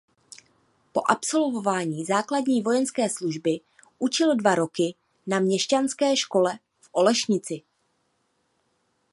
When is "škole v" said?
6.17-6.89